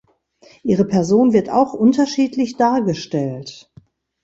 [0.63, 3.71] Ihre Person wird auch unterschiedlich dargestellt.